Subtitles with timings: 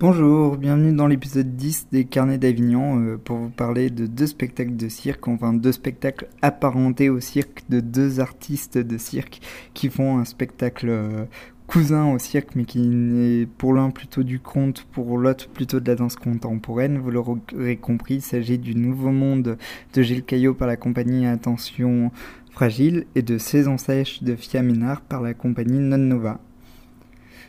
[0.00, 4.76] Bonjour, bienvenue dans l'épisode 10 des Carnets d'Avignon euh, pour vous parler de deux spectacles
[4.76, 9.40] de cirque, enfin deux spectacles apparentés au cirque de deux artistes de cirque
[9.74, 11.24] qui font un spectacle euh,
[11.66, 15.88] cousin au cirque mais qui n'est pour l'un plutôt du conte, pour l'autre plutôt de
[15.88, 16.98] la danse contemporaine.
[16.98, 19.58] Vous l'aurez compris, il s'agit du Nouveau Monde
[19.94, 22.12] de Gilles Caillot par la compagnie Attention
[22.52, 26.38] Fragile et de Saison Sèche de Fia Ménard par la compagnie Non Nova.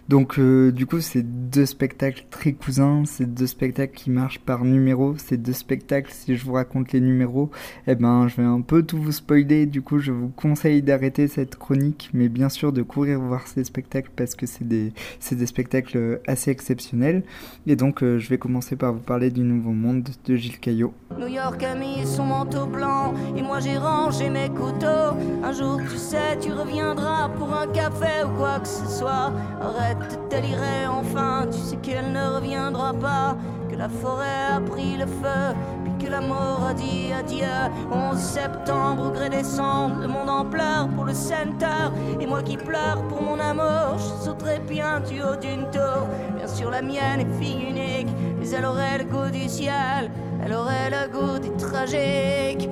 [0.10, 4.66] Donc euh, du coup, c'est deux spectacles très cousins, c'est deux spectacles qui marchent par
[4.66, 7.52] numéro, c'est deux spectacles, si je vous raconte les numéros,
[7.86, 11.28] eh ben je vais un peu tout vous spoiler, du coup je vous conseille d'arrêter
[11.28, 14.94] cette chronique, mais bien sûr de courir voir ces spectacles parce que c'est des,
[15.32, 17.22] des spectacles assez exceptionnels.
[17.68, 20.92] Et donc euh, je vais commencer par vous parler du Nouveau Monde de Gilles Caillot.
[21.20, 25.14] New York a mis son manteau blanc et moi j'ai rangé mes couteaux.
[25.44, 29.32] Un jour tu sais tu reviendras pour un café ou quoi que ce soit.
[29.62, 33.36] Arrête de délirer enfin, tu sais qu'elle ne reviendra pas.
[33.70, 37.46] Que la forêt a pris le feu, puis que la mort a dit adieu.
[37.92, 41.92] 11 septembre au gré décembre, le monde en pleure pour le center.
[42.20, 46.08] Et moi qui pleure pour mon amour, je sauterai bien du haut d'une tour.
[46.36, 48.08] Bien sûr la mienne est fille unique,
[48.40, 50.10] mais elle aurait le goût du ciel.
[50.44, 52.70] Elle aurait le goût du tragique,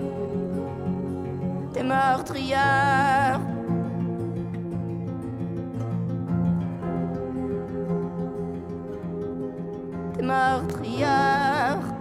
[1.74, 3.40] des meurtrières.
[10.88, 11.98] Meurtrières.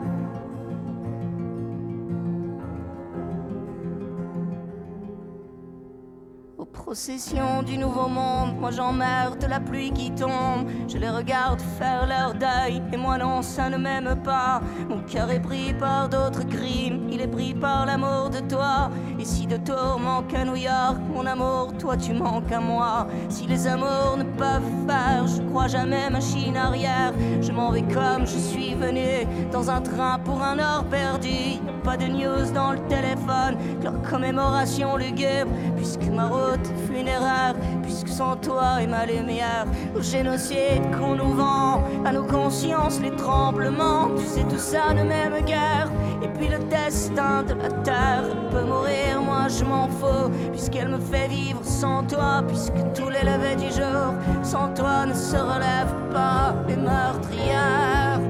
[6.87, 8.59] procession du nouveau monde.
[8.61, 10.71] Moi j'emmerde la pluie qui tombe.
[10.89, 12.81] Je les regarde faire leur deuil.
[12.93, 14.61] Et moi non, ça ne m'aime pas.
[14.89, 17.09] Mon cœur est pris par d'autres crimes.
[17.11, 18.91] Il est pris par l'amour de toi.
[19.19, 23.07] Et si de tours manque à New York, mon amour, toi tu manques à moi.
[23.29, 27.13] Si les amours ne peuvent faire, je crois jamais machine arrière.
[27.41, 29.27] Je m'en vais comme je suis venu.
[29.51, 31.61] Dans un train pour un or perdu.
[31.83, 33.57] Pas de news dans le téléphone.
[33.83, 35.51] Leur commémoration lugubre.
[35.77, 39.67] Puisque ma route funéraire, puisque sans toi et ma lumière,
[39.97, 45.03] au génocide qu'on nous vend, à nos consciences les tremblements, tu sais tout ça ne
[45.03, 45.91] même guerre,
[46.23, 50.99] et puis le destin de la terre peut mourir, moi je m'en fous, puisqu'elle me
[50.99, 56.11] fait vivre sans toi, puisque tous les levées du jour, sans toi ne se relèvent
[56.13, 58.21] pas les meurtrières.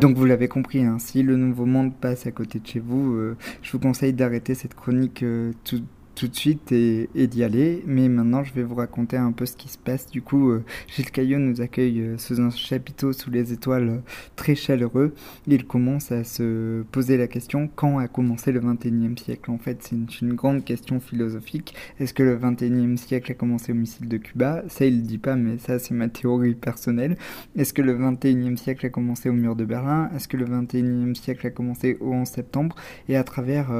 [0.00, 3.14] Donc vous l'avez compris, hein, si le nouveau monde passe à côté de chez vous,
[3.16, 5.82] euh, je vous conseille d'arrêter cette chronique euh, tout,
[6.20, 7.82] tout de suite et, d'y aller.
[7.86, 10.06] Mais maintenant, je vais vous raconter un peu ce qui se passe.
[10.06, 13.98] Du coup, euh, Gilles Caillot nous accueille euh, sous un chapiteau sous les étoiles euh,
[14.36, 15.14] très chaleureux.
[15.46, 19.50] Il commence à se poser la question quand a commencé le 21e siècle?
[19.50, 21.74] En fait, c'est une, grande question philosophique.
[21.98, 24.62] Est-ce que le 21e siècle a commencé au missile de Cuba?
[24.68, 27.16] Ça, il ne dit pas, mais ça, c'est ma théorie personnelle.
[27.56, 30.10] Est-ce que le 21e siècle a commencé au mur de Berlin?
[30.14, 32.76] Est-ce que le 21e siècle a commencé au 11 septembre?
[33.08, 33.72] Et à travers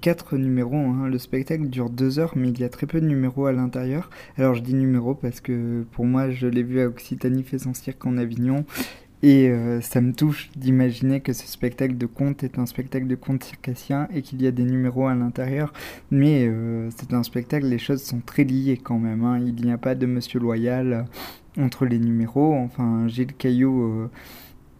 [0.00, 0.76] quatre numéros.
[0.76, 1.08] Hein.
[1.08, 4.10] Le spectacle dure deux heures, mais il y a très peu de numéros à l'intérieur.
[4.36, 7.74] Alors je dis numéros parce que pour moi, je l'ai vu à Occitanie fait son
[7.74, 8.64] cirque en Avignon.
[9.22, 13.16] Et euh, ça me touche d'imaginer que ce spectacle de conte est un spectacle de
[13.16, 15.72] conte circassien et qu'il y a des numéros à l'intérieur.
[16.12, 19.24] Mais euh, c'est un spectacle, les choses sont très liées quand même.
[19.24, 19.40] Hein.
[19.44, 21.06] Il n'y a pas de Monsieur Loyal
[21.58, 22.54] entre les numéros.
[22.54, 24.08] Enfin, Gilles Caillot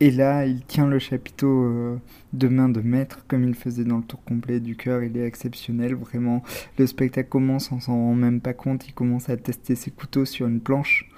[0.01, 2.01] et là, il tient le chapiteau euh,
[2.33, 5.03] de main de maître, comme il faisait dans le tour complet du cœur.
[5.03, 6.43] Il est exceptionnel, vraiment.
[6.79, 8.87] Le spectacle commence, on s'en rend même pas compte.
[8.87, 11.09] Il commence à tester ses couteaux sur une planche.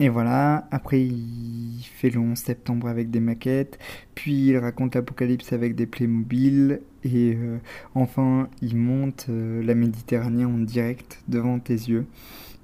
[0.00, 3.78] Et voilà, après il fait le 11 septembre avec des maquettes,
[4.14, 7.58] puis il raconte l'Apocalypse avec des Playmobil, et euh,
[7.94, 12.06] enfin il monte euh, la Méditerranée en direct devant tes yeux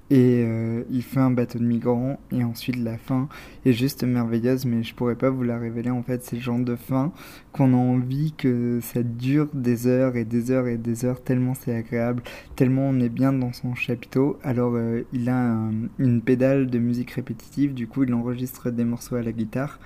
[0.09, 3.27] et euh, il fait un bateau de migrants et ensuite la fin
[3.65, 6.59] est juste merveilleuse mais je pourrais pas vous la révéler en fait c'est le genre
[6.59, 7.11] de fin
[7.51, 11.53] qu'on a envie que ça dure des heures et des heures et des heures tellement
[11.55, 12.23] c'est agréable
[12.55, 15.57] tellement on est bien dans son chapiteau alors euh, il a
[15.99, 19.79] une pédale de musique répétitive du coup il enregistre des morceaux à la guitare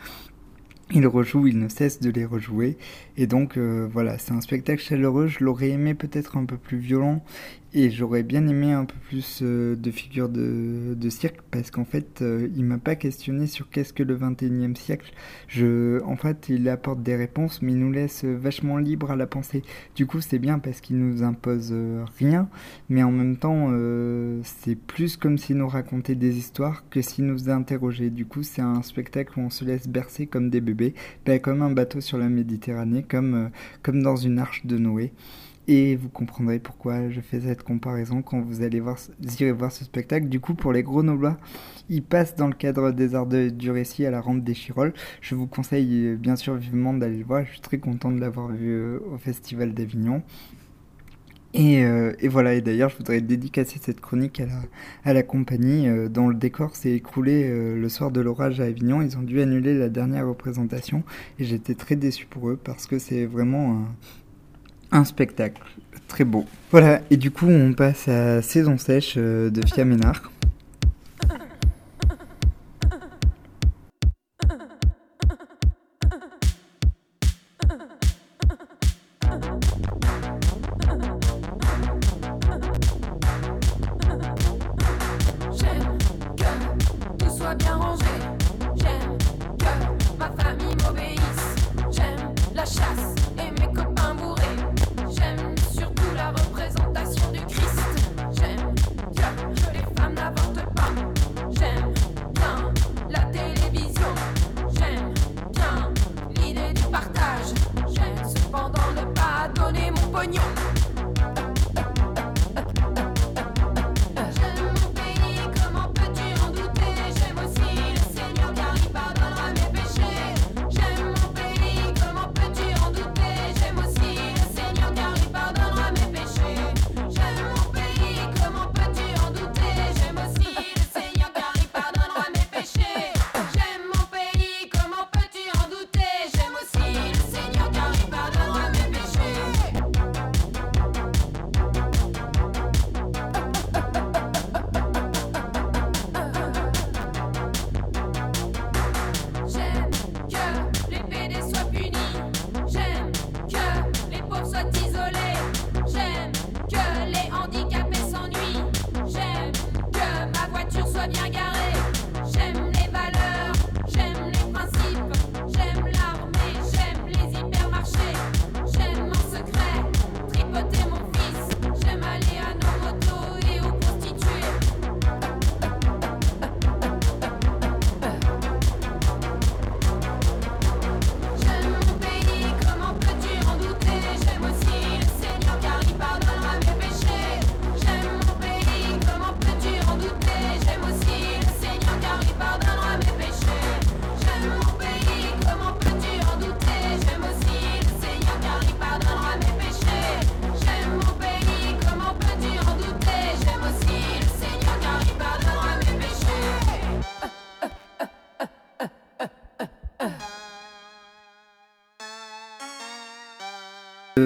[0.94, 2.78] il rejoue, il ne cesse de les rejouer.
[3.16, 5.28] Et donc euh, voilà, c'est un spectacle chaleureux.
[5.28, 7.24] Je l'aurais aimé peut-être un peu plus violent.
[7.74, 11.86] Et j'aurais bien aimé un peu plus euh, de figures de, de, cirque parce qu'en
[11.86, 15.14] fait, euh, il m'a pas questionné sur qu'est-ce que le 21e siècle.
[15.48, 19.26] Je, en fait, il apporte des réponses, mais il nous laisse vachement libre à la
[19.26, 19.64] pensée.
[19.96, 22.50] Du coup, c'est bien parce qu'il nous impose euh, rien,
[22.90, 23.72] mais en même temps,
[24.44, 28.10] c'est plus comme s'il nous racontait des histoires que s'il nous interrogeait.
[28.10, 30.94] Du coup, c'est un spectacle où on se laisse bercer comme des bébés,
[31.26, 33.50] ben, comme un bateau sur la Méditerranée, comme,
[33.82, 35.14] comme dans une arche de Noé.
[35.72, 38.98] Et vous comprendrez pourquoi je fais cette comparaison quand vous allez voir,
[39.40, 40.28] irez voir ce spectacle.
[40.28, 41.38] Du coup, pour les Grenoblois,
[41.90, 44.94] il passe dans le cadre des arts du récit à la rampe des Chirolles.
[45.22, 47.46] Je vous conseille euh, bien sûr vivement d'aller le voir.
[47.46, 50.24] Je suis très content de l'avoir vu euh, au Festival d'Avignon.
[51.54, 54.42] Et, euh, et, voilà, et d'ailleurs, je voudrais dédicacer cette chronique
[55.06, 59.02] à la, compagnie dont le décor s'est écroulé le soir de l'orage à Avignon.
[59.02, 61.04] Ils ont dû annuler la dernière représentation
[61.40, 63.96] et j'étais très déçu pour eux parce que c'est vraiment un,
[64.92, 65.62] un, spectacle
[66.08, 66.46] très beau.
[66.72, 69.86] Voilà, et du coup, on passe à Saison sèche de Fia.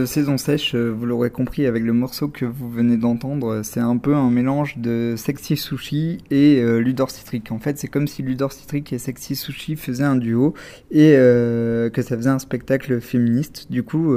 [0.04, 3.98] Saison sèche, euh, vous l'aurez compris avec le morceau que vous venez d'entendre, c'est un
[3.98, 7.52] peu un mélange de Sexy Sushi et euh, Ludor Citric.
[7.52, 10.56] En fait, c'est comme si Ludor Citric et Sexy Sushi faisaient un duo
[10.90, 13.68] et euh, que ça faisait un spectacle féministe.
[13.70, 14.14] Du coup,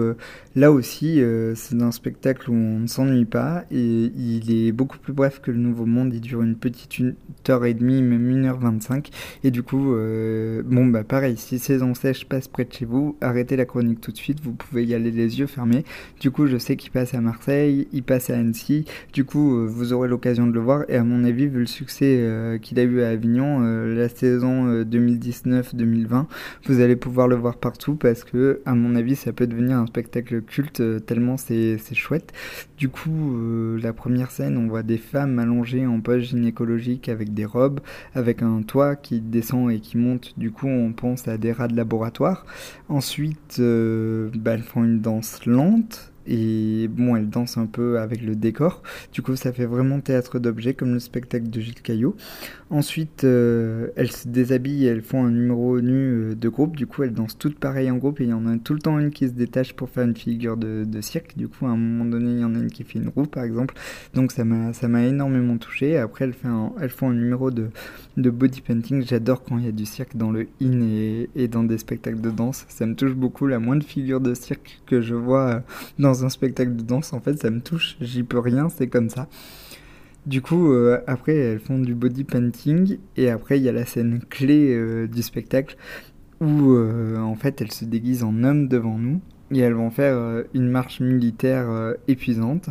[0.57, 1.21] là aussi,
[1.55, 5.51] c'est un spectacle où on ne s'ennuie pas et il est beaucoup plus bref que
[5.51, 6.15] le Nouveau Monde.
[6.15, 7.15] Il dure une petite une
[7.49, 9.11] heure et demie, même une heure vingt-cinq.
[9.45, 9.95] Et du coup,
[10.65, 14.13] bon bah pareil, si saison sèche passe près de chez vous, arrêtez la chronique tout
[14.13, 14.41] de suite.
[14.43, 15.68] Vous pouvez y aller les yeux fermés
[16.21, 18.85] du coup, je sais qu'il passe à Marseille, il passe à Annecy.
[19.13, 20.85] Du coup, euh, vous aurez l'occasion de le voir.
[20.89, 24.09] Et à mon avis, vu le succès euh, qu'il a eu à Avignon, euh, la
[24.09, 26.27] saison 2019-2020,
[26.67, 29.87] vous allez pouvoir le voir partout parce que, à mon avis, ça peut devenir un
[29.87, 32.33] spectacle culte tellement c'est chouette.
[32.77, 33.37] Du coup,
[33.81, 37.81] la première scène, on voit des femmes allongées en poche gynécologique avec des robes,
[38.15, 40.35] avec un toit qui descend et qui monte.
[40.37, 42.47] Du coup, on pense à des rats de laboratoire.
[42.89, 48.37] Ensuite, bah, elles font une danse lente et bon, elle danse un peu avec le
[48.37, 48.83] décor.
[49.13, 52.17] Du coup, ça fait vraiment théâtre d'objets comme le spectacle de Gilles Caillot.
[52.71, 56.77] Ensuite, euh, elles se déshabillent, elles font un numéro nu euh, de groupe.
[56.77, 58.81] Du coup, elles dansent toutes pareilles en groupe et il y en a tout le
[58.81, 61.35] temps une qui se détache pour faire une figure de, cirque.
[61.37, 63.25] Du coup, à un moment donné, il y en a une qui fait une roue,
[63.25, 63.75] par exemple.
[64.13, 65.97] Donc, ça m'a, énormément touché.
[65.97, 66.49] Après, elles, fait
[66.81, 67.69] elles font un numéro de,
[68.19, 69.03] de body painting.
[69.03, 72.21] J'adore quand il y a du cirque dans le in et, et, dans des spectacles
[72.21, 72.67] de danse.
[72.69, 73.47] Ça me touche beaucoup.
[73.47, 75.61] La moindre figure de cirque que je vois euh,
[76.25, 77.97] un spectacle de danse, en fait, ça me touche.
[78.01, 79.29] J'y peux rien, c'est comme ça.
[80.27, 83.87] Du coup, euh, après, elles font du body painting et après, il y a la
[83.87, 85.77] scène clé euh, du spectacle
[86.41, 89.21] où, euh, en fait, elles se déguisent en hommes devant nous.
[89.53, 92.69] Et elles vont faire euh, une marche militaire euh, épuisante.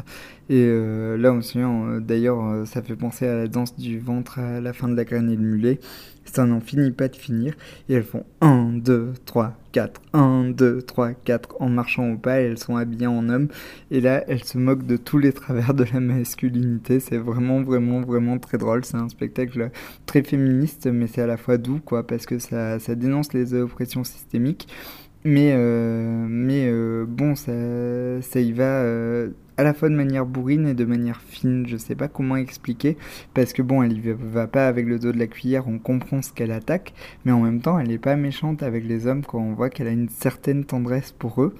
[0.49, 1.59] Et euh, là aussi,
[1.99, 5.29] d'ailleurs, ça fait penser à la danse du ventre à la fin de la graine
[5.29, 5.79] et le mulet.
[6.23, 7.53] Ça n'en finit pas de finir.
[7.89, 12.39] Et elles font 1, 2, 3, 4, 1, 2, 3, 4 en marchant au pas.
[12.39, 13.49] Et elles sont habillées en homme.
[13.91, 17.01] Et là, elles se moquent de tous les travers de la masculinité.
[17.01, 18.85] C'est vraiment, vraiment, vraiment très drôle.
[18.85, 19.69] C'est un spectacle
[20.05, 23.53] très féministe, mais c'est à la fois doux, quoi, parce que ça, ça dénonce les
[23.53, 24.69] oppressions systémiques.
[25.23, 25.51] Mais,
[27.17, 27.51] bon, ça,
[28.21, 31.65] ça y va euh, à la fois de manière bourrine et de manière fine.
[31.67, 32.95] Je sais pas comment expliquer.
[33.33, 36.21] Parce que bon, elle y va pas avec le dos de la cuillère, on comprend
[36.21, 36.93] ce qu'elle attaque.
[37.25, 39.87] Mais en même temps, elle est pas méchante avec les hommes quand on voit qu'elle
[39.87, 41.55] a une certaine tendresse pour eux.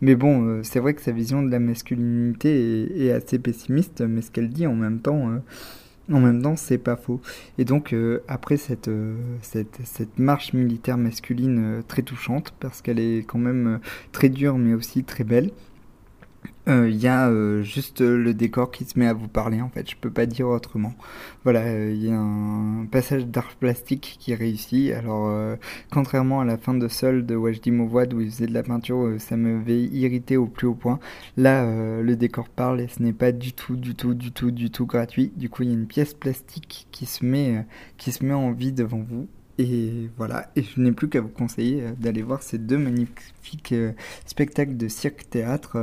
[0.00, 4.00] Mais bon, c'est vrai que sa vision de la masculinité est, est assez pessimiste.
[4.00, 5.40] Mais ce qu'elle dit en même temps
[6.12, 7.20] en même temps, c'est pas faux.
[7.58, 12.82] Et donc, euh, après cette, euh, cette, cette, marche militaire masculine euh, très touchante, parce
[12.82, 13.80] qu'elle est quand même
[14.12, 15.50] très dure, mais aussi très belle,
[16.66, 19.70] il euh, y a euh, juste le décor qui se met à vous parler en
[19.70, 20.94] fait, je peux pas dire autrement.
[21.42, 24.92] Voilà, il euh, y a un passage d'art plastique qui réussit.
[24.92, 25.56] Alors,
[25.90, 29.14] contrairement à la fin de Sol de Wajdi Mouwad où il faisait de la peinture,
[29.18, 31.00] ça m'avait irrité au plus haut point.
[31.36, 31.64] Là,
[32.02, 34.86] le décor parle et ce n'est pas du tout, du tout, du tout, du tout
[34.86, 35.32] gratuit.
[35.36, 37.66] Du coup, il y a une pièce plastique qui se met,
[37.96, 39.28] qui se met en vie devant vous
[39.60, 43.74] et voilà, et je n'ai plus qu'à vous conseiller d'aller voir ces deux magnifiques
[44.26, 45.76] spectacles de cirque-théâtre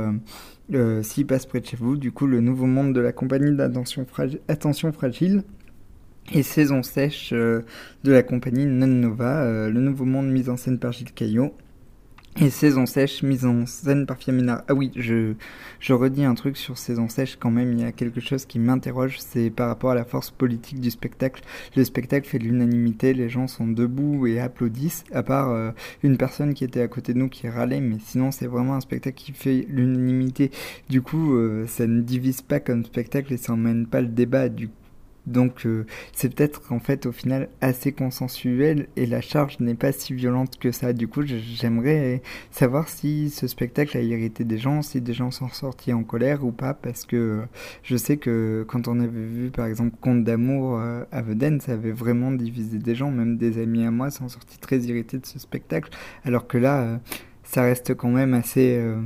[0.74, 1.96] euh, s'il passe près de chez vous.
[1.96, 5.42] Du coup, le nouveau monde de la compagnie d'attention fragile, Attention Fragile
[6.34, 7.62] et Saison Sèche euh,
[8.04, 11.54] de la compagnie Non Nova, euh, le nouveau monde mis en scène par Gilles Caillot.
[12.40, 14.64] Et Saison sèche, mise en scène par Fiamina.
[14.68, 15.34] Ah oui, je,
[15.80, 18.60] je redis un truc sur Saison sèche quand même, il y a quelque chose qui
[18.60, 21.42] m'interroge, c'est par rapport à la force politique du spectacle.
[21.74, 25.72] Le spectacle fait l'unanimité, les gens sont debout et applaudissent, à part euh,
[26.04, 28.80] une personne qui était à côté de nous qui râlait, mais sinon c'est vraiment un
[28.80, 30.52] spectacle qui fait l'unanimité.
[30.88, 34.48] Du coup, euh, ça ne divise pas comme spectacle et ça n'emmène pas le débat.
[34.48, 34.70] Du
[35.28, 39.92] donc euh, c'est peut-être en fait au final assez consensuel et la charge n'est pas
[39.92, 40.92] si violente que ça.
[40.92, 45.48] Du coup j'aimerais savoir si ce spectacle a irrité des gens, si des gens sont
[45.48, 47.42] sortis en colère ou pas, parce que
[47.82, 51.72] je sais que quand on avait vu par exemple Conte d'amour euh, à Veden, ça
[51.72, 55.26] avait vraiment divisé des gens, même des amis à moi sont sortis très irrités de
[55.26, 55.90] ce spectacle,
[56.24, 57.00] alors que là...
[57.48, 59.00] Euh, ça reste quand même assez, euh,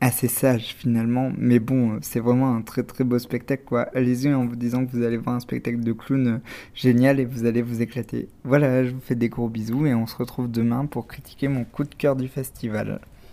[0.00, 1.32] assez sage finalement.
[1.36, 3.82] Mais bon, c'est vraiment un très très beau spectacle quoi.
[3.94, 6.38] Allez-y en vous disant que vous allez voir un spectacle de clown euh,
[6.74, 8.28] génial et vous allez vous éclater.
[8.44, 11.64] Voilà, je vous fais des gros bisous et on se retrouve demain pour critiquer mon
[11.64, 13.00] coup de cœur du festival.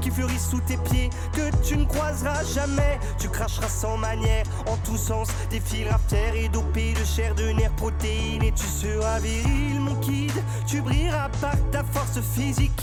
[0.00, 2.98] qui fleurissent sous tes pieds, que tu ne croiseras jamais.
[3.18, 7.50] Tu cracheras sans manière, en tous sens, des fils terre et dopés de chair, de
[7.50, 8.42] nerfs, protéines.
[8.42, 10.32] Et tu seras viril, mon kid.
[10.66, 12.80] Tu brilleras par ta force physique.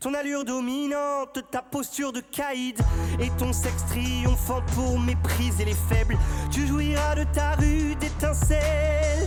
[0.00, 2.78] Ton allure dominante, ta posture de caïd
[3.18, 6.16] et ton sexe triomphant pour mépriser les faibles.
[6.50, 9.26] Tu jouiras de ta rue d'étincelles.